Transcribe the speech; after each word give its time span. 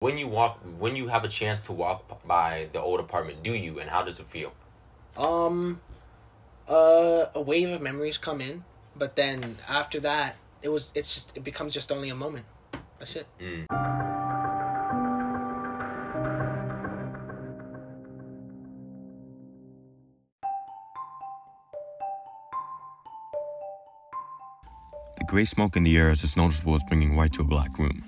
When 0.00 0.16
you 0.16 0.28
walk, 0.28 0.60
when 0.78 0.94
you 0.94 1.08
have 1.08 1.24
a 1.24 1.28
chance 1.28 1.60
to 1.62 1.72
walk 1.72 2.24
by 2.24 2.68
the 2.72 2.80
old 2.80 3.00
apartment, 3.00 3.42
do 3.42 3.52
you, 3.52 3.80
and 3.80 3.90
how 3.90 4.04
does 4.04 4.20
it 4.20 4.26
feel? 4.26 4.52
Um, 5.16 5.80
uh, 6.68 7.26
a 7.34 7.40
wave 7.40 7.70
of 7.70 7.82
memories 7.82 8.16
come 8.16 8.40
in, 8.40 8.62
but 8.94 9.16
then 9.16 9.56
after 9.68 9.98
that, 9.98 10.36
it 10.62 10.68
was 10.68 10.92
it's 10.94 11.12
just 11.12 11.36
it 11.36 11.42
becomes 11.42 11.74
just 11.74 11.90
only 11.90 12.10
a 12.10 12.14
moment. 12.14 12.46
That's 13.00 13.16
it. 13.16 13.26
Mm. 13.40 13.66
The 25.16 25.24
gray 25.26 25.44
smoke 25.44 25.74
in 25.74 25.82
the 25.82 25.96
air 25.96 26.12
is 26.12 26.22
as 26.22 26.36
noticeable 26.36 26.74
as 26.74 26.84
bringing 26.88 27.16
white 27.16 27.32
to 27.32 27.42
a 27.42 27.44
black 27.44 27.76
room. 27.80 28.04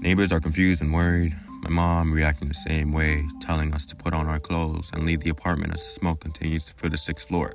Neighbors 0.00 0.30
are 0.30 0.40
confused 0.40 0.80
and 0.80 0.92
worried. 0.92 1.36
My 1.62 1.70
mom 1.70 2.12
reacting 2.12 2.46
the 2.46 2.54
same 2.54 2.92
way, 2.92 3.26
telling 3.40 3.74
us 3.74 3.84
to 3.86 3.96
put 3.96 4.14
on 4.14 4.28
our 4.28 4.38
clothes 4.38 4.90
and 4.92 5.04
leave 5.04 5.20
the 5.20 5.30
apartment 5.30 5.74
as 5.74 5.84
the 5.84 5.90
smoke 5.90 6.20
continues 6.20 6.64
to 6.66 6.72
fill 6.74 6.90
the 6.90 6.98
sixth 6.98 7.26
floor, 7.26 7.52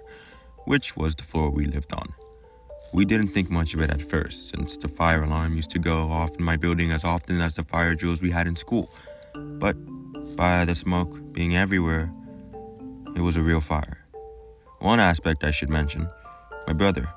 which 0.65 0.97
was 0.97 1.15
the 1.15 1.23
floor 1.23 1.49
we 1.49 1.63
lived 1.63 1.93
on. 1.93 2.13
We 2.93 3.05
didn't 3.05 3.29
think 3.29 3.49
much 3.49 3.73
of 3.73 3.79
it 3.79 3.89
at 3.89 4.03
first, 4.03 4.49
since 4.49 4.75
the 4.75 4.89
fire 4.89 5.23
alarm 5.23 5.55
used 5.55 5.71
to 5.71 5.79
go 5.79 6.11
off 6.11 6.35
in 6.37 6.43
my 6.43 6.57
building 6.57 6.91
as 6.91 7.05
often 7.05 7.39
as 7.39 7.55
the 7.55 7.63
fire 7.63 7.95
drills 7.95 8.21
we 8.21 8.31
had 8.31 8.45
in 8.45 8.57
school. 8.57 8.93
But 9.33 9.77
by 10.35 10.65
the 10.65 10.75
smoke 10.75 11.31
being 11.31 11.55
everywhere, 11.55 12.11
it 13.15 13.21
was 13.21 13.37
a 13.37 13.41
real 13.41 13.61
fire. 13.61 14.05
One 14.79 14.99
aspect 14.99 15.45
I 15.45 15.51
should 15.51 15.69
mention 15.69 16.09
my 16.67 16.73
brother, 16.73 17.07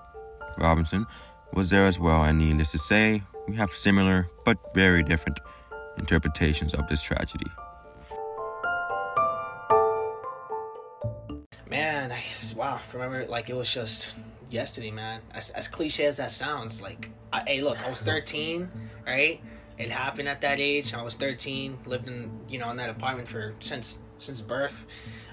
Robinson, 0.57 1.05
was 1.53 1.71
there 1.71 1.87
as 1.87 1.99
well, 1.99 2.23
and 2.23 2.39
needless 2.39 2.71
to 2.73 2.79
say, 2.79 3.23
we 3.49 3.57
have 3.57 3.73
similar 3.73 4.29
but 4.45 4.59
very 4.75 5.03
different 5.03 5.41
interpretations 5.99 6.75
of 6.75 6.87
this 6.89 7.03
tragedy. 7.03 7.51
Man, 11.69 12.13
I, 12.13 12.23
wow. 12.55 12.81
Remember, 12.93 13.27
like 13.27 13.51
it 13.51 13.57
was 13.57 13.73
just 13.73 14.15
yesterday, 14.51 14.91
man. 14.91 15.21
As, 15.33 15.51
as 15.51 15.69
cliche 15.69 16.07
as 16.07 16.17
that 16.19 16.31
sounds, 16.31 16.81
like, 16.81 17.11
I, 17.33 17.43
hey, 17.47 17.63
look, 17.63 17.85
I 17.85 17.91
was 17.91 18.01
13, 18.01 18.69
right? 19.05 19.41
It 19.79 19.91
happened 19.91 20.29
at 20.29 20.41
that 20.43 20.61
age. 20.61 20.95
I 20.95 21.03
was 21.03 21.17
13, 21.17 21.79
lived 21.87 22.07
in, 22.07 22.31
you 22.49 22.59
know, 22.59 22.71
in 22.71 22.77
that 22.77 22.91
apartment 22.91 23.29
for 23.29 23.53
since 23.61 24.01
since 24.19 24.41
birth, 24.41 24.87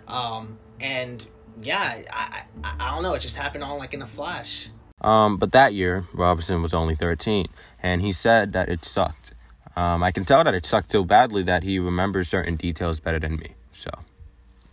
um, 0.09 0.58
and 0.81 1.25
yeah, 1.61 2.02
I, 2.11 2.44
I 2.61 2.75
I 2.77 2.92
don't 2.92 3.03
know. 3.03 3.14
It 3.14 3.20
just 3.20 3.38
happened 3.38 3.64
all 3.64 3.77
like 3.77 3.94
in 3.94 4.02
a 4.02 4.08
flash. 4.08 4.70
Um, 5.03 5.37
but 5.37 5.51
that 5.51 5.73
year, 5.73 6.05
Robinson 6.13 6.61
was 6.61 6.73
only 6.73 6.95
13, 6.95 7.47
and 7.81 8.01
he 8.01 8.11
said 8.11 8.53
that 8.53 8.69
it 8.69 8.85
sucked. 8.85 9.33
Um, 9.75 10.01
I 10.03 10.11
can 10.11 10.23
tell 10.23 10.43
that 10.43 10.53
it 10.53 10.65
sucked 10.65 10.91
so 10.91 11.03
badly 11.03 11.43
that 11.43 11.63
he 11.63 11.79
remembers 11.79 12.29
certain 12.29 12.55
details 12.55 12.99
better 12.99 13.19
than 13.19 13.35
me. 13.37 13.55
So, 13.71 13.89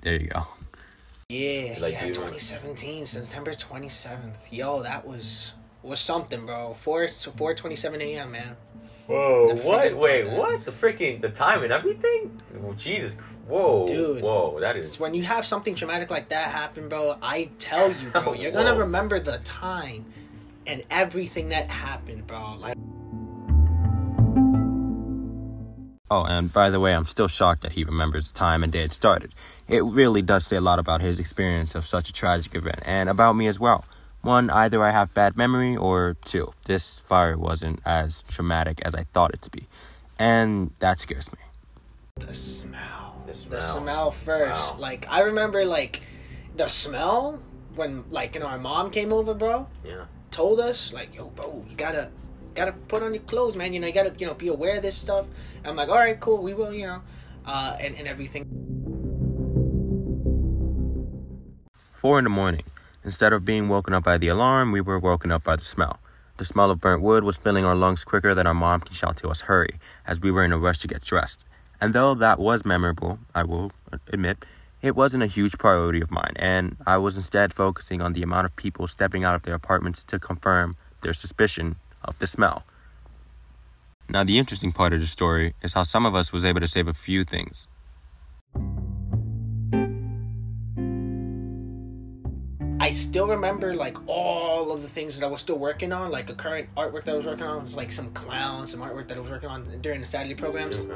there 0.02 0.20
you 0.20 0.28
go. 0.28 0.46
Yeah, 1.28 1.76
Like 1.80 1.94
yeah, 1.94 2.06
2017, 2.06 3.06
September 3.06 3.52
27th. 3.52 4.34
Yo, 4.50 4.82
that 4.82 5.06
was 5.06 5.54
was 5.82 6.00
something, 6.00 6.44
bro. 6.44 6.74
4 6.74 7.08
4 7.08 7.54
27 7.54 8.00
a.m. 8.02 8.32
man. 8.32 8.56
Whoa! 9.06 9.54
What? 9.54 9.94
Wait, 9.96 10.22
about 10.22 10.30
that. 10.30 10.38
what? 10.38 10.64
The 10.64 10.72
freaking 10.72 11.20
the 11.20 11.30
time 11.30 11.62
and 11.62 11.72
everything? 11.72 12.38
Oh, 12.64 12.74
Jesus! 12.74 13.14
Whoa! 13.46 13.86
Dude. 13.86 14.22
Whoa! 14.22 14.58
That 14.60 14.76
It's 14.76 14.90
is. 14.94 15.00
when 15.00 15.14
you 15.14 15.22
have 15.22 15.46
something 15.46 15.74
traumatic 15.76 16.10
like 16.10 16.28
that 16.28 16.50
happen, 16.50 16.88
bro. 16.88 17.16
I 17.22 17.50
tell 17.58 17.90
you, 17.92 18.10
bro, 18.10 18.32
you're 18.40 18.52
gonna 18.52 18.74
remember 18.74 19.18
the 19.20 19.38
time 19.38 20.04
and 20.70 20.82
everything 20.90 21.48
that 21.48 21.68
happened, 21.68 22.26
bro. 22.26 22.54
Like, 22.58 22.76
Oh, 26.12 26.24
and 26.24 26.52
by 26.52 26.70
the 26.70 26.80
way, 26.80 26.92
I'm 26.92 27.04
still 27.06 27.28
shocked 27.28 27.62
that 27.62 27.70
he 27.72 27.84
remembers 27.84 28.32
the 28.32 28.36
time 28.36 28.64
and 28.64 28.72
day 28.72 28.82
it 28.82 28.92
started. 28.92 29.32
It 29.68 29.84
really 29.84 30.22
does 30.22 30.44
say 30.44 30.56
a 30.56 30.60
lot 30.60 30.80
about 30.80 31.00
his 31.00 31.20
experience 31.20 31.76
of 31.76 31.84
such 31.84 32.10
a 32.10 32.12
tragic 32.12 32.56
event, 32.56 32.80
and 32.84 33.08
about 33.08 33.34
me 33.34 33.46
as 33.46 33.60
well. 33.60 33.84
One, 34.22 34.50
either 34.50 34.82
I 34.82 34.90
have 34.90 35.14
bad 35.14 35.36
memory, 35.36 35.76
or 35.76 36.16
two, 36.24 36.52
this 36.66 36.98
fire 36.98 37.38
wasn't 37.38 37.80
as 37.86 38.24
traumatic 38.24 38.80
as 38.84 38.92
I 38.94 39.04
thought 39.12 39.32
it 39.34 39.42
to 39.42 39.50
be. 39.50 39.66
And 40.18 40.72
that 40.80 40.98
scares 40.98 41.32
me. 41.32 41.38
the 42.16 42.34
smell, 42.34 43.22
The 43.26 43.32
the 43.32 43.60
smell. 43.60 43.60
smell 43.60 44.10
first. 44.10 44.72
Wow. 44.72 44.76
Like, 44.80 45.06
I 45.08 45.20
remember 45.20 45.64
like 45.64 46.02
the 46.56 46.66
smell 46.68 47.38
when 47.76 48.04
like 48.10 48.34
you 48.34 48.40
know 48.40 48.46
our 48.48 48.58
mom 48.58 48.90
came 48.90 49.12
over, 49.12 49.32
bro. 49.32 49.68
Yeah. 49.84 50.06
Told 50.30 50.60
us 50.60 50.92
like 50.92 51.14
yo 51.14 51.28
bro 51.30 51.64
you 51.68 51.76
gotta 51.76 52.10
gotta 52.54 52.72
put 52.72 53.02
on 53.02 53.14
your 53.14 53.22
clothes 53.24 53.56
man 53.56 53.72
you 53.72 53.80
know 53.80 53.86
you 53.86 53.92
gotta 53.92 54.12
you 54.18 54.26
know 54.26 54.34
be 54.34 54.48
aware 54.48 54.76
of 54.76 54.82
this 54.82 54.96
stuff 54.96 55.26
i'm 55.64 55.76
like 55.76 55.88
all 55.88 55.96
right 55.96 56.20
cool 56.20 56.42
we 56.42 56.54
will 56.54 56.72
you 56.72 56.86
know 56.86 57.02
uh 57.46 57.76
and, 57.80 57.94
and 57.96 58.06
everything 58.06 58.44
Four 62.00 62.16
in 62.16 62.24
the 62.24 62.30
morning. 62.30 62.62
Instead 63.04 63.34
of 63.34 63.44
being 63.44 63.68
woken 63.68 63.92
up 63.92 64.04
by 64.04 64.16
the 64.16 64.28
alarm, 64.28 64.72
we 64.72 64.80
were 64.80 64.98
woken 64.98 65.30
up 65.30 65.44
by 65.44 65.56
the 65.56 65.66
smell. 65.66 65.98
The 66.38 66.46
smell 66.46 66.70
of 66.70 66.80
burnt 66.80 67.02
wood 67.02 67.24
was 67.24 67.36
filling 67.36 67.62
our 67.62 67.74
lungs 67.74 68.04
quicker 68.04 68.34
than 68.34 68.46
our 68.46 68.54
mom 68.54 68.80
can 68.80 68.94
shout 68.94 69.18
to 69.18 69.28
us, 69.28 69.42
hurry, 69.42 69.78
as 70.06 70.18
we 70.18 70.30
were 70.30 70.42
in 70.42 70.50
a 70.50 70.56
rush 70.56 70.78
to 70.78 70.88
get 70.88 71.04
dressed. 71.04 71.44
And 71.78 71.92
though 71.92 72.14
that 72.14 72.38
was 72.38 72.64
memorable, 72.64 73.18
I 73.34 73.42
will 73.42 73.72
admit, 74.10 74.46
it 74.82 74.96
wasn't 74.96 75.22
a 75.22 75.26
huge 75.26 75.58
priority 75.58 76.00
of 76.00 76.10
mine, 76.10 76.34
and 76.36 76.76
I 76.86 76.96
was 76.96 77.16
instead 77.16 77.52
focusing 77.52 78.00
on 78.00 78.12
the 78.12 78.22
amount 78.22 78.46
of 78.46 78.56
people 78.56 78.86
stepping 78.86 79.24
out 79.24 79.34
of 79.34 79.42
their 79.42 79.54
apartments 79.54 80.04
to 80.04 80.18
confirm 80.18 80.76
their 81.02 81.12
suspicion 81.12 81.76
of 82.04 82.18
the 82.18 82.26
smell. 82.26 82.64
Now, 84.08 84.24
the 84.24 84.38
interesting 84.38 84.72
part 84.72 84.92
of 84.92 85.00
the 85.00 85.06
story 85.06 85.54
is 85.62 85.74
how 85.74 85.84
some 85.84 86.04
of 86.04 86.14
us 86.14 86.32
was 86.32 86.44
able 86.44 86.60
to 86.60 86.68
save 86.68 86.88
a 86.88 86.92
few 86.92 87.24
things. 87.24 87.68
I 92.80 92.90
still 92.90 93.26
remember 93.26 93.74
like 93.74 93.96
all 94.08 94.72
of 94.72 94.82
the 94.82 94.88
things 94.88 95.18
that 95.18 95.24
i 95.24 95.28
was 95.28 95.40
still 95.40 95.58
working 95.58 95.92
on 95.92 96.10
like 96.10 96.28
a 96.30 96.34
current 96.34 96.68
artwork 96.76 97.04
that 97.04 97.12
i 97.12 97.16
was 97.16 97.26
working 97.26 97.44
on 97.44 97.62
was 97.62 97.76
like 97.76 97.92
some 97.92 98.10
clowns 98.12 98.72
some 98.72 98.80
artwork 98.80 99.06
that 99.06 99.16
i 99.16 99.20
was 99.20 99.30
working 99.30 99.48
on 99.48 99.64
during 99.82 100.00
the 100.00 100.06
saturday 100.06 100.34
programs. 100.34 100.88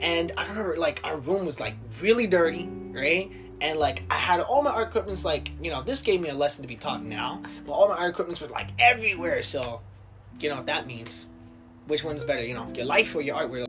And 0.00 0.32
i 0.36 0.46
remember 0.46 0.76
like 0.76 1.00
our 1.04 1.16
room 1.16 1.46
was 1.46 1.60
like 1.60 1.74
really 2.00 2.26
dirty 2.26 2.68
right? 2.92 3.30
And 3.60 3.78
like 3.78 4.02
i 4.10 4.14
had 4.14 4.40
all 4.40 4.62
my 4.62 4.70
art 4.70 4.88
equipments 4.88 5.24
like 5.24 5.50
you 5.62 5.70
know 5.70 5.82
this 5.82 6.00
gave 6.00 6.20
me 6.20 6.28
a 6.28 6.34
lesson 6.34 6.62
to 6.62 6.68
be 6.68 6.76
taught 6.76 7.02
now 7.02 7.40
but 7.66 7.72
all 7.72 7.88
my 7.88 7.96
art 7.96 8.10
equipments 8.10 8.40
were 8.40 8.48
like 8.48 8.70
everywhere. 8.78 9.42
So 9.42 9.80
you 10.40 10.48
know 10.48 10.56
what 10.56 10.66
that 10.66 10.86
means 10.86 11.26
which 11.86 12.04
one's 12.04 12.24
better 12.24 12.44
you 12.44 12.54
know 12.54 12.70
your 12.74 12.84
life 12.84 13.14
or 13.14 13.22
your 13.22 13.36
artwork 13.36 13.66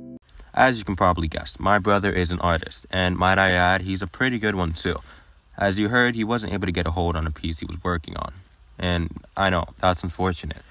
As 0.54 0.78
you 0.78 0.84
can 0.84 0.96
probably 0.96 1.28
guess, 1.28 1.60
my 1.60 1.78
brother 1.80 2.12
is 2.12 2.32
an 2.32 2.40
artist, 2.40 2.86
and 2.90 3.16
might 3.16 3.38
I 3.38 3.52
add, 3.52 3.82
he's 3.84 4.02
a 4.02 4.08
pretty 4.08 4.40
good 4.40 4.56
one 4.56 4.74
too. 4.74 4.98
As 5.60 5.78
you 5.78 5.90
heard, 5.90 6.16
he 6.16 6.24
wasn't 6.24 6.54
able 6.54 6.66
to 6.68 6.72
get 6.72 6.88
a 6.88 6.92
hold 6.92 7.18
on 7.18 7.28
a 7.28 7.32
piece 7.32 7.60
he 7.60 7.66
was 7.66 7.78
working 7.84 8.16
on. 8.18 8.32
And 8.80 9.10
I 9.36 9.50
know, 9.50 9.66
that's 9.80 10.04
unfortunate. 10.04 10.62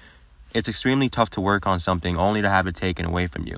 It's 0.53 0.67
extremely 0.67 1.09
tough 1.09 1.29
to 1.31 1.41
work 1.41 1.67
on 1.67 1.79
something 1.79 2.17
only 2.17 2.41
to 2.41 2.49
have 2.49 2.65
it 2.65 2.73
taken 2.75 3.05
away 3.05 3.27
from 3.27 3.45
you. 3.45 3.57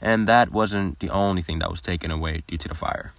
And 0.00 0.26
that 0.26 0.50
wasn't 0.50 0.98
the 0.98 1.08
only 1.10 1.40
thing 1.40 1.60
that 1.60 1.70
was 1.70 1.80
taken 1.80 2.10
away 2.10 2.42
due 2.48 2.58
to 2.58 2.66
the 2.68 2.74
fire. 2.74 3.12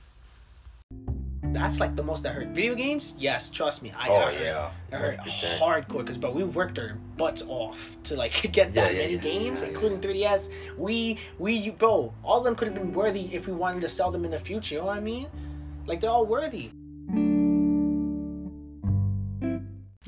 That's 1.42 1.80
like 1.80 1.96
the 1.96 2.04
most 2.04 2.26
I 2.26 2.30
heard. 2.30 2.50
Video 2.54 2.76
games? 2.76 3.16
Yes, 3.18 3.50
trust 3.50 3.82
me. 3.82 3.94
I, 3.98 4.10
Oh, 4.10 4.16
I 4.16 4.34
heard, 4.34 4.42
yeah. 4.44 4.70
I 4.92 4.96
heard 4.98 5.20
100%. 5.20 5.60
hardcore 5.60 5.98
because, 6.00 6.18
but 6.18 6.36
we 6.36 6.44
worked 6.44 6.78
our 6.80 6.98
butts 7.16 7.44
off 7.48 7.96
to 8.06 8.18
like 8.18 8.34
get 8.52 8.74
that 8.74 8.92
Yeah, 8.92 8.98
yeah, 9.00 9.04
many 9.04 9.14
yeah, 9.14 9.20
games, 9.20 9.62
yeah, 9.62 9.68
yeah. 9.68 9.74
including 9.74 10.02
3DS. 10.02 10.50
We, 10.78 11.18
we, 11.40 11.54
you, 11.54 11.72
bro, 11.72 12.14
all 12.24 12.40
of 12.40 12.44
them 12.44 12.56
could 12.56 12.68
have 12.68 12.76
been 12.76 12.92
worthy 12.92 13.34
if 13.34 13.48
we 13.48 13.54
wanted 13.54 13.82
to 13.82 13.90
sell 13.90 14.12
them 14.12 14.26
in 14.26 14.32
the 14.32 14.40
future. 14.40 14.76
You 14.76 14.82
know 14.82 14.88
what 14.88 14.98
I 14.98 15.02
mean? 15.02 15.28
Like 15.86 16.02
they're 16.02 16.10
all 16.10 16.26
worthy. 16.26 16.72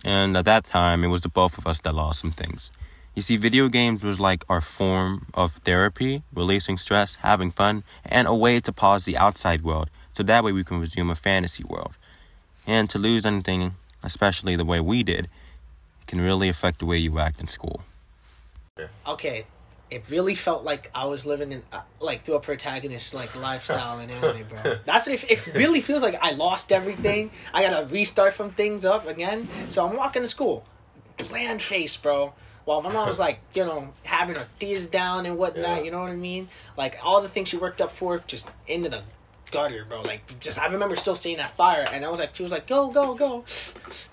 And 0.06 0.38
at 0.38 0.46
that 0.46 0.66
time, 0.66 1.04
it 1.04 1.08
was 1.08 1.24
the 1.24 1.30
both 1.30 1.58
of 1.58 1.66
us 1.66 1.82
that 1.82 1.96
lost 1.96 2.22
some 2.22 2.32
things. 2.32 2.72
You 3.16 3.24
see, 3.24 3.38
video 3.38 3.70
games 3.70 4.04
was 4.04 4.20
like 4.20 4.44
our 4.48 4.62
form 4.62 5.26
of 5.34 5.54
therapy, 5.54 6.22
releasing 6.32 6.78
stress, 6.78 7.16
having 7.16 7.50
fun, 7.50 7.84
and 8.06 8.28
a 8.28 8.36
way 8.36 8.60
to 8.60 8.72
pause 8.72 9.06
the 9.06 9.18
outside 9.18 9.64
world 9.64 9.90
so 10.14 10.22
that 10.22 10.44
way 10.44 10.52
we 10.52 10.64
can 10.64 10.80
resume 10.80 11.10
a 11.10 11.16
fantasy 11.16 11.64
world. 11.64 11.96
And 12.68 12.88
to 12.92 13.00
lose 13.00 13.26
anything, 13.26 13.76
especially 14.04 14.56
the 14.56 14.66
way 14.66 14.80
we 14.80 15.02
did, 15.02 15.28
can 16.06 16.22
really 16.22 16.50
affect 16.50 16.80
the 16.80 16.86
way 16.86 16.98
you 16.98 17.18
act 17.18 17.40
in 17.40 17.48
school. 17.48 17.82
Okay, 19.08 19.46
it 19.96 20.04
really 20.10 20.36
felt 20.36 20.66
like 20.66 20.92
I 20.94 21.06
was 21.06 21.26
living 21.26 21.54
in 21.54 21.64
uh, 21.72 21.80
like 22.02 22.26
through 22.26 22.36
a 22.36 22.42
protagonist 22.42 23.14
like 23.14 23.34
lifestyle 23.34 24.00
in 24.00 24.10
anime, 24.10 24.46
bro. 24.50 24.76
That's 24.86 25.08
what 25.08 25.24
it, 25.24 25.32
it 25.32 25.56
really 25.56 25.80
feels 25.80 26.02
like. 26.02 26.22
I 26.22 26.32
lost 26.32 26.74
everything. 26.74 27.32
I 27.54 27.64
gotta 27.64 27.86
restart 27.86 28.34
from 28.34 28.50
things 28.50 28.84
up 28.84 29.08
again. 29.08 29.48
So 29.70 29.88
I'm 29.88 29.96
walking 29.96 30.22
to 30.22 30.28
school, 30.28 30.66
bland 31.30 31.62
face, 31.62 31.96
bro. 31.96 32.34
While 32.66 32.82
my 32.82 32.92
mom 32.92 33.08
was 33.08 33.20
like, 33.20 33.40
you 33.54 33.64
know, 33.64 33.94
having 34.04 34.36
her 34.36 34.48
tears 34.60 34.86
down 34.86 35.26
and 35.26 35.38
whatnot. 35.38 35.78
Yeah. 35.78 35.84
You 35.84 35.92
know 35.92 36.02
what 36.02 36.10
I 36.10 36.16
mean? 36.16 36.50
Like 36.76 36.98
all 37.02 37.22
the 37.22 37.30
things 37.30 37.48
she 37.48 37.58
worked 37.58 37.80
up 37.80 37.92
for, 37.92 38.22
just 38.28 38.52
into 38.68 38.90
the 38.90 39.02
gutter, 39.52 39.86
bro. 39.86 40.02
Like, 40.02 40.40
just 40.40 40.60
I 40.60 40.68
remember 40.68 40.96
still 40.96 41.16
seeing 41.16 41.38
that 41.38 41.56
fire, 41.56 41.86
and 41.92 42.04
I 42.06 42.10
was 42.10 42.20
like, 42.20 42.36
she 42.36 42.44
was 42.44 42.52
like, 42.52 42.68
go, 42.68 42.90
go, 42.90 43.16
go. 43.16 43.44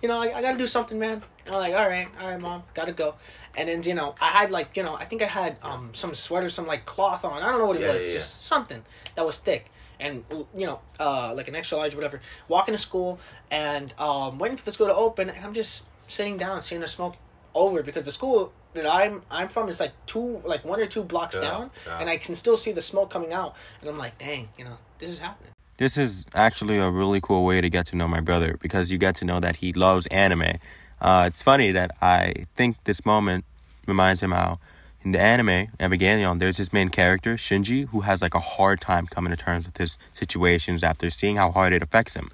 You 0.00 0.08
know, 0.08 0.20
I, 0.20 0.36
I 0.38 0.42
gotta 0.42 0.58
do 0.58 0.66
something, 0.66 0.98
man. 0.98 1.22
I'm 1.46 1.54
like, 1.54 1.74
all 1.74 1.86
right, 1.88 2.08
all 2.20 2.28
right, 2.28 2.40
mom, 2.40 2.62
gotta 2.74 2.92
go. 2.92 3.14
And 3.56 3.68
then 3.68 3.82
you 3.82 3.94
know, 3.94 4.14
I 4.20 4.28
had 4.28 4.50
like, 4.50 4.76
you 4.76 4.82
know, 4.82 4.94
I 4.94 5.04
think 5.04 5.22
I 5.22 5.26
had 5.26 5.56
um 5.62 5.90
some 5.92 6.14
sweater, 6.14 6.48
some 6.48 6.66
like 6.66 6.84
cloth 6.84 7.24
on. 7.24 7.42
I 7.42 7.50
don't 7.50 7.58
know 7.58 7.66
what 7.66 7.76
it 7.76 7.82
Yeah, 7.82 7.92
was, 7.92 8.02
yeah, 8.02 8.08
yeah. 8.08 8.14
just 8.14 8.44
something 8.46 8.82
that 9.16 9.24
was 9.26 9.38
thick. 9.38 9.70
And 10.00 10.24
you 10.56 10.66
know, 10.66 10.80
uh, 10.98 11.32
like 11.34 11.48
an 11.48 11.54
extra 11.54 11.78
large, 11.78 11.94
or 11.94 11.96
whatever. 11.96 12.20
Walking 12.48 12.72
to 12.74 12.78
school 12.78 13.20
and 13.50 13.94
um, 13.98 14.38
waiting 14.38 14.56
for 14.56 14.64
the 14.64 14.72
school 14.72 14.86
to 14.88 14.94
open, 14.94 15.30
and 15.30 15.44
I'm 15.44 15.54
just 15.54 15.84
sitting 16.08 16.36
down, 16.38 16.60
seeing 16.62 16.80
the 16.80 16.86
smoke 16.88 17.14
over 17.54 17.82
because 17.82 18.04
the 18.04 18.12
school 18.12 18.52
that 18.74 18.86
I'm 18.86 19.22
I'm 19.30 19.48
from 19.48 19.68
is 19.68 19.80
like 19.80 19.92
two, 20.06 20.40
like 20.44 20.64
one 20.64 20.80
or 20.80 20.86
two 20.86 21.02
blocks 21.02 21.36
Yeah, 21.36 21.42
down, 21.42 21.70
yeah. 21.86 21.98
and 21.98 22.08
I 22.08 22.16
can 22.16 22.34
still 22.34 22.56
see 22.56 22.72
the 22.72 22.80
smoke 22.82 23.10
coming 23.10 23.32
out, 23.32 23.54
and 23.80 23.90
I'm 23.90 23.98
like, 23.98 24.18
dang, 24.18 24.48
you 24.58 24.64
know, 24.64 24.78
this 24.98 25.10
is 25.10 25.18
happening. 25.18 25.50
This 25.78 25.96
is 25.96 26.26
actually 26.34 26.78
a 26.78 26.90
really 26.90 27.20
cool 27.20 27.44
way 27.44 27.60
to 27.60 27.68
get 27.68 27.86
to 27.86 27.96
know 27.96 28.06
my 28.06 28.20
brother 28.20 28.56
because 28.60 28.90
you 28.92 28.98
get 28.98 29.16
to 29.16 29.24
know 29.24 29.40
that 29.40 29.56
he 29.56 29.72
loves 29.72 30.06
anime. 30.06 30.58
Uh, 31.00 31.24
it's 31.26 31.42
funny 31.42 31.72
that 31.72 31.90
I 32.00 32.46
think 32.54 32.76
this 32.84 33.04
moment 33.04 33.44
reminds 33.86 34.22
him 34.22 34.30
how 34.30 34.58
in 35.02 35.10
the 35.12 35.18
anime 35.20 35.68
Evangelion, 35.80 36.38
there's 36.38 36.58
this 36.58 36.72
main 36.72 36.88
character 36.88 37.34
Shinji 37.34 37.88
who 37.88 38.02
has 38.02 38.22
like 38.22 38.34
a 38.34 38.40
hard 38.40 38.80
time 38.80 39.06
coming 39.06 39.30
to 39.32 39.36
terms 39.36 39.66
with 39.66 39.76
his 39.78 39.98
situations 40.12 40.84
after 40.84 41.10
seeing 41.10 41.36
how 41.36 41.50
hard 41.50 41.72
it 41.72 41.82
affects 41.82 42.14
him. 42.14 42.28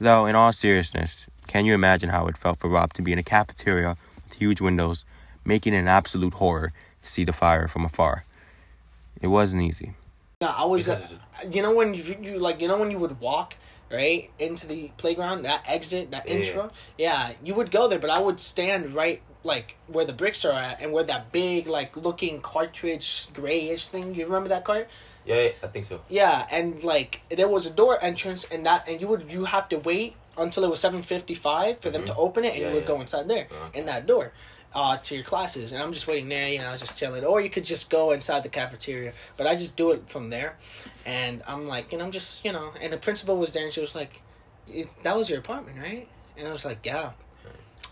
Though, 0.00 0.26
in 0.26 0.34
all 0.34 0.52
seriousness, 0.52 1.28
can 1.46 1.64
you 1.64 1.74
imagine 1.74 2.08
how 2.10 2.26
it 2.26 2.36
felt 2.36 2.58
for 2.58 2.68
Rob 2.68 2.92
to 2.94 3.02
be 3.02 3.12
in 3.12 3.18
a 3.18 3.22
cafeteria 3.22 3.90
with 4.13 4.13
huge 4.34 4.60
windows, 4.60 5.04
making 5.44 5.74
it 5.74 5.78
an 5.78 5.88
absolute 5.88 6.34
horror 6.34 6.72
to 7.02 7.08
see 7.08 7.24
the 7.24 7.32
fire 7.32 7.68
from 7.68 7.84
afar? 7.84 8.24
It 9.20 9.28
wasn't 9.28 9.62
easy. 9.62 9.94
No, 10.40 10.48
I 10.48 10.64
was, 10.64 10.88
uh, 10.88 11.00
you 11.50 11.62
know, 11.62 11.74
when 11.74 11.94
you, 11.94 12.16
you 12.20 12.38
like, 12.38 12.60
you 12.60 12.68
know, 12.68 12.78
when 12.78 12.90
you 12.90 12.98
would 12.98 13.20
walk 13.20 13.56
right 13.90 14.30
into 14.38 14.66
the 14.66 14.90
playground, 14.96 15.44
that 15.44 15.64
exit, 15.68 16.10
that 16.10 16.28
Yeah, 16.28 16.34
intro, 16.34 16.70
yeah, 16.98 17.32
you 17.42 17.54
would 17.54 17.70
go 17.70 17.88
there, 17.88 17.98
but 17.98 18.10
I 18.10 18.20
would 18.20 18.40
stand 18.40 18.94
right 18.94 19.22
like 19.44 19.76
where 19.86 20.04
the 20.04 20.12
bricks 20.12 20.44
are 20.44 20.52
at, 20.52 20.82
and 20.82 20.92
where 20.92 21.04
that 21.04 21.30
big 21.30 21.66
like 21.66 21.96
looking 21.96 22.40
cartridge 22.40 23.28
grayish 23.32 23.86
thing. 23.86 24.14
You 24.14 24.24
remember 24.24 24.48
that 24.48 24.64
cart? 24.64 24.88
Yeah, 25.24 25.40
yeah, 25.40 25.50
I 25.62 25.66
think 25.68 25.86
so. 25.86 26.00
Yeah, 26.08 26.46
and 26.50 26.82
like 26.82 27.20
there 27.30 27.48
was 27.48 27.66
a 27.66 27.70
door 27.70 28.02
entrance, 28.02 28.44
and 28.44 28.66
that, 28.66 28.88
and 28.88 29.00
you 29.00 29.06
would 29.08 29.30
you 29.30 29.44
have 29.44 29.68
to 29.70 29.76
wait 29.78 30.16
until 30.36 30.64
it 30.64 30.70
was 30.70 30.80
seven 30.80 31.02
fifty 31.02 31.34
five 31.34 31.80
for 31.80 31.90
them 31.90 32.04
to 32.04 32.14
open 32.16 32.44
it, 32.44 32.48
and 32.48 32.56
Mm-hmm. 32.56 32.62
Yeah, 32.62 32.68
you 32.68 32.74
would 32.74 32.82
yeah. 32.82 32.88
go 32.94 33.00
inside 33.00 33.28
there 33.28 33.46
Okay. 33.50 33.78
in 33.78 33.86
that 33.86 34.06
door. 34.06 34.32
Uh, 34.76 34.96
to 34.98 35.14
your 35.14 35.22
classes, 35.22 35.72
and 35.72 35.80
I'm 35.80 35.92
just 35.92 36.08
waiting 36.08 36.28
there, 36.28 36.48
you 36.48 36.58
know, 36.58 36.76
just 36.76 36.98
chilling. 36.98 37.24
Or 37.24 37.40
you 37.40 37.48
could 37.48 37.64
just 37.64 37.90
go 37.90 38.10
inside 38.10 38.42
the 38.42 38.48
cafeteria, 38.48 39.12
but 39.36 39.46
I 39.46 39.54
just 39.54 39.76
do 39.76 39.92
it 39.92 40.08
from 40.08 40.30
there. 40.30 40.56
And 41.06 41.44
I'm 41.46 41.68
like, 41.68 41.92
you 41.92 41.98
know, 41.98 42.04
I'm 42.04 42.10
just, 42.10 42.44
you 42.44 42.50
know, 42.50 42.72
and 42.82 42.92
the 42.92 42.96
principal 42.96 43.36
was 43.36 43.52
there, 43.52 43.62
and 43.66 43.72
she 43.72 43.80
was 43.80 43.94
like, 43.94 44.20
"It- 44.68 44.92
"That 45.04 45.16
was 45.16 45.30
your 45.30 45.38
apartment, 45.38 45.78
right?" 45.78 46.08
And 46.36 46.48
I 46.48 46.50
was 46.50 46.64
like, 46.64 46.84
"Yeah, 46.84 47.12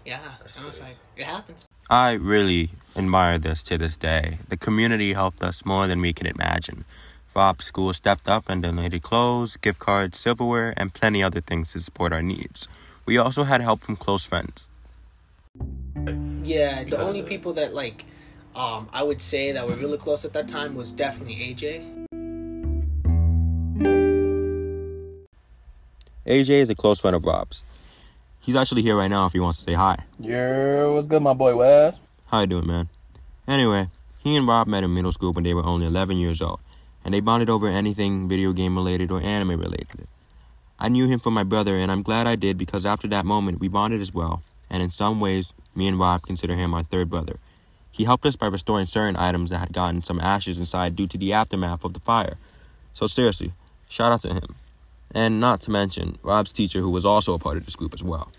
yeah." 0.05 0.19
That's 0.41 0.57
and 0.57 0.65
I 0.65 0.67
was 0.67 0.79
crazy. 0.79 0.91
like, 0.91 0.99
"It 1.17 1.25
happens." 1.27 1.67
I 1.89 2.13
really 2.13 2.71
admire 2.97 3.39
this 3.39 3.63
to 3.65 3.79
this 3.79 3.97
day. 3.97 4.39
The 4.49 4.57
community 4.57 5.13
helped 5.13 5.41
us 5.45 5.65
more 5.65 5.87
than 5.87 6.01
we 6.01 6.13
can 6.13 6.27
imagine. 6.27 6.85
Rob's 7.35 7.65
school 7.65 7.93
stepped 7.95 8.29
up 8.29 8.45
and 8.49 8.63
donated 8.63 9.03
clothes, 9.03 9.57
gift 9.57 9.79
cards, 9.79 10.19
silverware, 10.19 10.75
and 10.77 10.93
plenty 10.93 11.23
other 11.23 11.41
things 11.41 11.73
to 11.73 11.81
support 11.81 12.13
our 12.13 12.23
needs. 12.23 12.69
We 13.07 13.17
also 13.19 13.45
had 13.45 13.61
help 13.61 13.81
from 13.81 13.97
close 13.97 14.25
friends. 14.25 14.69
Yeah, 16.43 16.85
the 16.85 16.99
only 17.01 17.23
people 17.23 17.55
that 17.55 17.73
like, 17.73 18.05
um, 18.55 18.89
I 18.93 19.03
would 19.03 19.21
say 19.21 19.53
that 19.53 19.67
were 19.67 19.75
really 19.77 19.99
close 19.99 20.25
at 20.25 20.33
that 20.35 20.49
time 20.49 20.75
was 20.75 20.93
definitely 20.93 21.37
AJ. 21.37 22.07
AJ 26.27 26.51
is 26.51 26.71
a 26.71 26.75
close 26.75 27.01
friend 27.01 27.17
of 27.17 27.25
Rob's. 27.25 27.65
He's 28.41 28.57
actually 28.57 28.83
here 28.83 28.97
right 28.97 29.09
now 29.09 29.27
if 29.27 29.33
he 29.33 29.41
wants 29.41 29.59
to 29.59 29.65
say 29.65 29.75
hi. 29.75 30.05
Yeah, 30.19 30.87
what's 30.87 31.07
good, 31.07 31.23
my 31.23 31.33
boy 31.35 31.57
Wes? 31.57 31.99
How 32.27 32.41
you 32.41 32.47
doing, 32.47 32.67
man? 32.67 32.89
Anyway, 33.47 33.89
he 34.23 34.37
and 34.37 34.47
Rob 34.47 34.67
met 34.67 34.85
in 34.85 34.95
middle 34.95 35.13
school 35.13 35.33
when 35.33 35.45
they 35.45 35.55
were 35.55 35.65
only 35.65 35.87
11 35.87 36.17
years 36.17 36.41
old, 36.41 36.61
and 37.05 37.13
they 37.13 37.21
bonded 37.21 37.51
over 37.51 37.69
anything 37.69 38.29
video 38.29 38.53
game 38.53 38.77
related 38.77 39.11
or 39.11 39.21
anime 39.21 39.59
related. 39.59 40.07
I 40.79 40.89
knew 40.89 41.07
him 41.07 41.21
from 41.21 41.35
my 41.35 41.45
brother, 41.45 41.77
and 41.77 41.93
I'm 41.93 42.03
glad 42.03 42.27
I 42.27 42.37
did 42.37 42.59
because 42.59 42.85
after 42.85 43.07
that 43.09 43.25
moment, 43.25 43.61
we 43.61 43.69
bonded 43.69 44.01
as 44.01 44.13
well, 44.13 44.43
and 44.69 44.83
in 44.83 44.91
some 44.91 45.21
ways, 45.21 45.53
me 45.75 45.87
and 45.89 45.99
Rob 45.99 46.23
consider 46.23 46.55
him 46.55 46.75
our 46.75 46.83
third 46.83 47.09
brother. 47.09 47.39
He 47.91 48.05
helped 48.05 48.25
us 48.25 48.37
by 48.37 48.47
restoring 48.47 48.87
certain 48.87 49.17
items 49.17 49.51
that 49.51 49.59
had 49.59 49.73
gotten 49.73 50.03
some 50.03 50.21
ashes 50.21 50.59
inside 50.59 50.97
due 50.97 51.07
to 51.07 51.19
the 51.19 51.33
aftermath 51.33 51.85
of 51.85 51.93
the 51.93 52.01
fire. 52.01 52.37
So 52.95 53.07
seriously, 53.07 53.53
shout 53.89 54.13
out 54.13 54.23
to 54.23 54.33
him. 54.33 54.57
And 55.15 55.39
not 55.39 55.61
to 55.63 55.71
mention 55.71 56.17
Rob's 56.23 56.53
teacher, 56.53 56.81
who 56.81 56.89
was 56.89 57.05
also 57.05 57.35
a 57.35 57.39
part 57.39 57.59
of 57.59 57.67
this 57.67 57.77
group 57.77 57.93
as 57.93 58.03
well. 58.03 58.33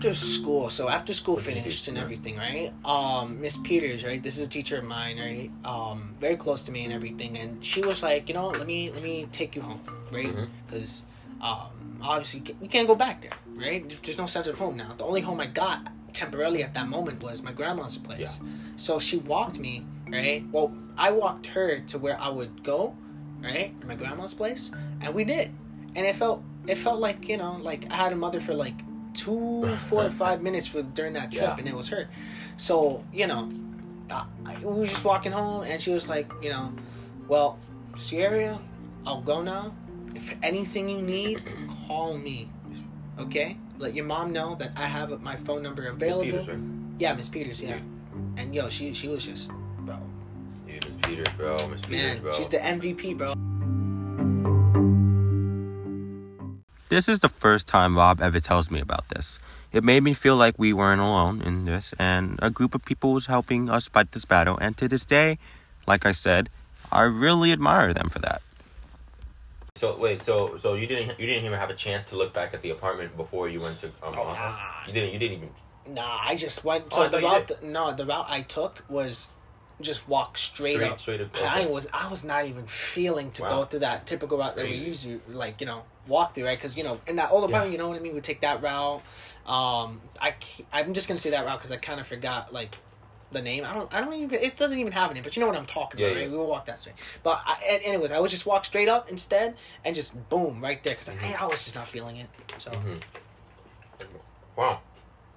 After 0.00 0.14
school 0.14 0.70
so 0.70 0.88
after 0.88 1.12
school 1.12 1.36
finished 1.36 1.86
and 1.86 1.98
everything 1.98 2.34
right? 2.38 2.72
Um 2.86 3.38
miss 3.38 3.58
peters 3.58 4.02
right? 4.02 4.22
This 4.22 4.38
is 4.38 4.46
a 4.46 4.48
teacher 4.48 4.78
of 4.78 4.84
mine 4.84 5.18
right? 5.18 5.50
Um 5.70 6.14
very 6.18 6.36
close 6.36 6.62
to 6.64 6.72
me 6.72 6.84
and 6.86 6.92
everything 6.94 7.36
and 7.36 7.62
she 7.62 7.82
was 7.82 8.02
like 8.02 8.26
you 8.26 8.34
know 8.34 8.48
let 8.48 8.66
me 8.66 8.90
let 8.90 9.02
me 9.02 9.28
take 9.30 9.54
you 9.54 9.60
home 9.60 9.82
right? 10.10 10.34
Mhm. 10.34 10.48
because 10.66 11.04
um 11.42 11.98
obviously 12.02 12.42
we 12.62 12.66
can't 12.66 12.86
go 12.88 12.94
back 12.94 13.20
there 13.20 13.36
right? 13.54 13.84
There's 14.02 14.16
no 14.16 14.26
sense 14.26 14.46
of 14.46 14.56
home 14.56 14.74
now. 14.78 14.94
The 14.96 15.04
only 15.04 15.20
home 15.20 15.38
i 15.38 15.44
got 15.46 15.86
temporarily 16.14 16.64
at 16.64 16.72
that 16.72 16.88
moment 16.88 17.22
was 17.22 17.42
my 17.42 17.52
grandma's 17.52 17.98
place. 17.98 18.40
So 18.76 18.98
she 18.98 19.18
walked 19.18 19.58
me 19.58 19.84
right? 20.08 20.42
Well 20.50 20.72
i 20.96 21.10
walked 21.10 21.44
her 21.44 21.80
to 21.90 21.98
where 21.98 22.18
i 22.18 22.30
would 22.30 22.64
go 22.64 22.94
right? 23.42 23.74
My 23.86 23.96
grandma's 23.96 24.32
place 24.32 24.70
and 25.02 25.14
we 25.14 25.24
did. 25.24 25.50
And 25.94 26.06
it 26.06 26.16
felt 26.16 26.42
it 26.66 26.76
felt 26.78 27.00
like 27.00 27.28
you 27.28 27.36
know 27.36 27.58
like 27.60 27.82
i 27.92 27.96
had 27.96 28.12
a 28.14 28.16
mother 28.16 28.40
for 28.40 28.54
like 28.54 28.78
two 29.14 29.66
four 29.88 30.04
or 30.04 30.10
five 30.10 30.42
minutes 30.42 30.66
for 30.66 30.82
during 30.82 31.12
that 31.14 31.30
trip 31.32 31.42
Yeah. 31.44 31.56
and 31.58 31.68
it 31.68 31.74
was 31.74 31.88
her 31.88 32.08
so 32.56 33.02
you 33.12 33.26
know 33.26 33.48
I, 34.10 34.26
I, 34.46 34.58
we 34.58 34.64
were 34.80 34.86
just 34.86 35.04
walking 35.04 35.32
home 35.32 35.62
and 35.64 35.80
she 35.80 35.90
was 35.92 36.08
like 36.08 36.30
you 36.42 36.50
know 36.50 36.72
well 37.28 37.58
sierra 37.96 38.58
i'll 39.06 39.20
go 39.22 39.42
now 39.42 39.72
if 40.14 40.34
anything 40.42 40.88
you 40.88 41.00
need 41.02 41.42
call 41.86 42.16
me 42.16 42.50
okay 43.18 43.56
let 43.78 43.94
your 43.94 44.04
mom 44.04 44.32
know 44.32 44.54
that 44.56 44.72
i 44.76 44.84
have 44.86 45.20
my 45.22 45.36
phone 45.36 45.62
number 45.62 45.82
Miss 45.82 45.92
available 45.92 46.24
Peters, 46.24 46.48
right? 46.48 46.58
yeah 46.98 47.12
miss 47.14 47.28
peters 47.28 47.60
yeah 47.62 47.70
Yeah. 47.70 47.80
and 48.42 48.54
yo 48.54 48.68
she 48.68 48.92
she 48.94 49.08
was 49.08 49.24
just 49.26 49.50
bro 49.80 49.96
Dude, 50.66 50.84
Miss 50.86 50.96
Peters, 51.02 51.28
bro. 51.36 51.52
Miss 51.54 51.80
Peters, 51.80 51.88
man 51.90 52.20
bro. 52.22 52.32
she's 52.34 52.48
the 52.48 52.58
mvp 52.58 53.16
bro 53.18 53.34
This 56.90 57.08
is 57.08 57.20
the 57.20 57.28
first 57.28 57.68
time 57.68 57.96
Rob 57.96 58.20
ever 58.20 58.40
tells 58.40 58.68
me 58.70 58.80
about 58.80 59.08
this. 59.10 59.38
It 59.72 59.84
made 59.84 60.02
me 60.02 60.12
feel 60.12 60.34
like 60.36 60.58
we 60.58 60.72
weren't 60.72 61.00
alone 61.00 61.40
in 61.40 61.64
this, 61.64 61.94
and 62.00 62.36
a 62.42 62.50
group 62.50 62.74
of 62.74 62.84
people 62.84 63.12
was 63.12 63.26
helping 63.26 63.70
us 63.70 63.86
fight 63.88 64.10
this 64.10 64.24
battle. 64.24 64.58
And 64.60 64.76
to 64.78 64.88
this 64.88 65.04
day, 65.04 65.38
like 65.86 66.04
I 66.04 66.10
said, 66.10 66.50
I 66.90 67.02
really 67.02 67.52
admire 67.52 67.94
them 67.94 68.08
for 68.08 68.18
that. 68.18 68.42
So 69.76 69.96
wait, 69.96 70.22
so 70.22 70.56
so 70.58 70.74
you 70.74 70.88
didn't 70.88 71.18
you 71.20 71.26
didn't 71.26 71.44
even 71.44 71.58
have 71.58 71.70
a 71.70 71.74
chance 71.74 72.02
to 72.10 72.16
look 72.16 72.34
back 72.34 72.52
at 72.54 72.60
the 72.62 72.70
apartment 72.70 73.16
before 73.16 73.48
you 73.48 73.60
went 73.60 73.78
to 73.78 73.86
um, 74.02 74.14
Oh, 74.18 74.22
Austin's? 74.22 74.56
nah. 74.56 74.86
You 74.88 74.92
didn't. 74.92 75.12
You 75.12 75.18
didn't 75.20 75.36
even. 75.38 75.50
Nah, 75.94 76.18
I 76.20 76.34
just 76.34 76.64
went. 76.64 76.86
Oh, 76.90 76.96
So 76.96 77.02
I 77.02 77.08
the 77.08 77.20
thought 77.20 77.48
you 77.50 77.54
route, 77.56 77.62
no, 77.62 77.92
the 77.94 78.04
route 78.04 78.26
I 78.28 78.42
took 78.42 78.82
was 78.88 79.28
just 79.80 80.08
walk 80.08 80.36
straight, 80.38 80.74
Straight- 80.74 80.90
up. 80.92 81.00
straight 81.00 81.20
up, 81.20 81.36
I 81.36 81.66
was, 81.66 81.88
I 81.92 82.08
was 82.08 82.24
not 82.24 82.46
even 82.46 82.66
feeling 82.66 83.30
to 83.32 83.42
Wow. 83.42 83.48
go 83.60 83.64
through 83.64 83.80
that 83.80 84.06
typical 84.06 84.38
route 84.38 84.56
that 84.56 84.64
we 84.66 84.74
usually 84.76 85.20
like, 85.28 85.60
you 85.60 85.66
know, 85.66 85.82
walk 86.06 86.34
through, 86.34 86.46
right? 86.46 86.58
Because 86.58 86.76
you 86.76 86.84
know, 86.84 87.00
in 87.06 87.16
that 87.16 87.30
old 87.32 87.44
apartment, 87.44 87.72
you 87.72 87.78
know 87.78 87.88
what 87.88 87.96
I 87.96 88.00
mean. 88.00 88.14
We 88.14 88.20
take 88.20 88.40
that 88.42 88.62
route. 88.62 89.02
Um, 89.46 90.00
I 90.20 90.34
I'm 90.72 90.92
just 90.94 91.08
gonna 91.08 91.18
say 91.18 91.30
that 91.30 91.44
route 91.46 91.58
because 91.58 91.72
I 91.72 91.76
kind 91.76 91.98
of 92.00 92.06
forgot 92.06 92.52
like 92.52 92.76
the 93.32 93.40
name. 93.40 93.64
I 93.64 93.72
don't, 93.72 93.92
I 93.94 94.00
don't 94.00 94.12
even. 94.14 94.40
It 94.40 94.56
doesn't 94.56 94.78
even 94.78 94.92
have 94.92 95.10
a 95.10 95.14
name, 95.14 95.22
but 95.22 95.36
you 95.36 95.40
know 95.40 95.46
what 95.46 95.56
I'm 95.56 95.66
talking 95.66 96.00
Yeah, 96.00 96.06
about, 96.08 96.16
yeah. 96.16 96.22
right? 96.24 96.30
We 96.32 96.36
will 96.36 96.46
walk 96.48 96.66
that 96.66 96.78
straight. 96.80 96.96
But 97.22 97.40
I, 97.46 97.62
and, 97.68 97.82
anyways, 97.84 98.10
I 98.12 98.18
would 98.18 98.30
just 98.30 98.44
walk 98.44 98.64
straight 98.64 98.88
up 98.88 99.08
instead 99.08 99.54
and 99.84 99.94
just 99.94 100.28
boom 100.28 100.60
right 100.60 100.82
there 100.82 100.94
because 100.94 101.08
Mhm. 101.10 101.38
I, 101.40 101.44
I 101.44 101.46
was 101.46 101.62
just 101.64 101.76
not 101.76 101.86
feeling 101.88 102.16
it. 102.16 102.28
So 102.58 102.70
Mhm. 102.70 103.00
Wow. 104.56 104.80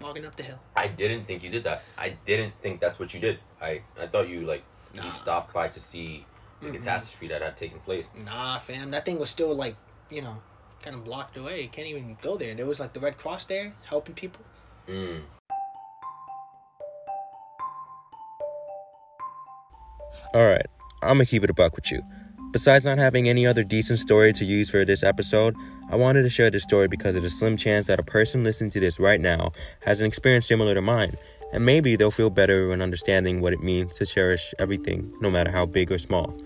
Walking 0.04 0.26
up 0.26 0.36
the 0.36 0.44
hill. 0.44 0.60
I 0.76 0.88
didn't 0.88 1.26
think 1.26 1.44
you 1.44 1.50
did 1.50 1.64
that. 1.64 1.82
I 1.98 2.10
didn't 2.26 2.54
think 2.62 2.80
that's 2.80 3.00
what 3.00 3.14
you 3.14 3.20
did. 3.20 3.40
I 3.62 3.82
I 4.00 4.08
thought 4.08 4.28
you 4.30 4.42
like 4.46 4.64
Nah. 4.94 5.06
you 5.06 5.12
stopped 5.12 5.54
by 5.54 5.70
to 5.70 5.80
see 5.80 6.26
the 6.62 6.68
Mhm. 6.68 6.76
catastrophe 6.76 7.28
that 7.30 7.42
had 7.42 7.58
taken 7.58 7.80
place. 7.80 8.12
Nah, 8.16 8.60
fam, 8.60 8.92
that 8.92 9.06
thing 9.06 9.18
was 9.20 9.30
still 9.30 9.54
like, 9.56 9.76
you 10.10 10.22
know, 10.22 10.38
kind 10.84 10.96
of 10.96 11.04
blocked 11.04 11.36
away. 11.38 11.62
You 11.62 11.70
can't 11.70 11.88
even 11.88 12.18
go 12.22 12.38
there. 12.38 12.54
There 12.54 12.66
was 12.66 12.80
like 12.80 12.94
the 12.94 13.00
Red 13.00 13.18
Cross 13.18 13.46
there 13.48 13.74
helping 13.90 14.14
people. 14.16 14.44
Mm. 14.88 15.24
Alright, 20.36 20.68
I'm 21.02 21.18
gonna 21.18 21.26
keep 21.26 21.44
it 21.44 21.50
a 21.50 21.54
buck 21.54 21.76
with 21.76 21.92
you. 21.92 22.02
Besides 22.54 22.86
not 22.86 23.00
having 23.00 23.28
any 23.28 23.48
other 23.48 23.64
decent 23.64 23.98
story 23.98 24.32
to 24.32 24.46
use 24.46 24.70
for 24.70 24.86
this 24.86 25.02
episode, 25.02 25.56
I 25.90 25.96
wanted 25.96 26.22
to 26.22 26.30
share 26.30 26.52
this 26.52 26.62
story 26.62 26.88
because 26.88 27.16
of 27.16 27.24
the 27.24 27.30
slim 27.32 27.58
chance 27.58 27.88
that 27.88 28.00
a 28.00 28.04
person 28.04 28.44
listening 28.44 28.70
to 28.72 28.80
this 28.80 29.00
right 29.00 29.20
now 29.20 29.54
has 29.84 30.02
an 30.02 30.06
experience 30.06 30.46
similar 30.46 30.76
to 30.76 30.82
mine, 30.82 31.16
and 31.52 31.66
maybe 31.66 31.96
they'll 31.96 32.12
feel 32.12 32.30
better 32.30 32.68
when 32.68 32.80
understanding 32.80 33.42
what 33.42 33.54
it 33.54 33.64
means 33.64 33.96
to 33.96 34.06
cherish 34.06 34.54
everything, 34.60 35.12
no 35.20 35.32
matter 35.32 35.50
how 35.50 35.66
big 35.66 35.92
or 35.92 35.98
small. 35.98 36.38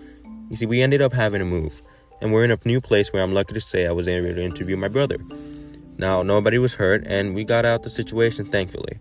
You 0.49 0.55
see, 0.55 0.65
we 0.65 0.81
ended 0.81 1.01
up 1.01 1.11
having 1.11 1.39
to 1.39 1.45
move, 1.45 1.81
and 2.21 2.31
we're 2.31 2.45
in 2.45 2.51
a 2.51 2.59
new 2.63 2.79
place 2.79 3.11
where 3.11 3.21
I'm 3.21 3.33
lucky 3.33 3.53
to 3.55 3.61
say 3.61 3.85
I 3.85 3.91
was 3.91 4.07
able 4.07 4.33
to 4.33 4.41
interview 4.41 4.77
my 4.77 4.87
brother. 4.87 5.17
Now, 5.97 6.23
nobody 6.23 6.57
was 6.57 6.75
hurt, 6.75 7.05
and 7.05 7.35
we 7.35 7.43
got 7.43 7.65
out 7.65 7.83
the 7.83 7.89
situation 7.89 8.45
thankfully. 8.45 8.99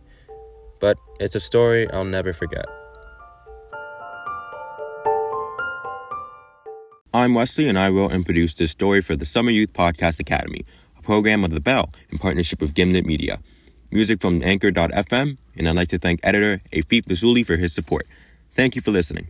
But 0.80 0.98
it's 1.20 1.36
a 1.36 1.40
story 1.40 1.88
I'll 1.92 2.04
never 2.04 2.32
forget. 2.32 2.66
I'm 7.16 7.32
Wesley, 7.32 7.66
and 7.66 7.78
I 7.78 7.88
wrote 7.88 8.12
and 8.12 8.26
produced 8.26 8.58
this 8.58 8.72
story 8.72 9.00
for 9.00 9.16
the 9.16 9.24
Summer 9.24 9.50
Youth 9.50 9.72
Podcast 9.72 10.20
Academy, 10.20 10.66
a 10.98 11.00
program 11.00 11.44
of 11.44 11.50
The 11.50 11.62
Bell 11.62 11.90
in 12.10 12.18
partnership 12.18 12.60
with 12.60 12.74
Gimlet 12.74 13.06
Media. 13.06 13.40
Music 13.90 14.20
from 14.20 14.42
Anchor.fm, 14.42 15.38
and 15.56 15.66
I'd 15.66 15.76
like 15.76 15.88
to 15.88 15.98
thank 15.98 16.20
editor 16.22 16.60
Afif 16.74 17.08
Lazuli 17.08 17.42
for 17.42 17.56
his 17.56 17.72
support. 17.72 18.06
Thank 18.52 18.76
you 18.76 18.82
for 18.82 18.90
listening. 18.90 19.28